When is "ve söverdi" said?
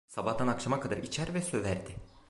1.33-1.95